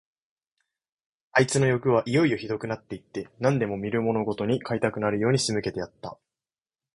[1.33, 6.17] あいつのよくはいよいよひどくなって行って、何でも見るものごとに買いたくなるように仕向けてやった。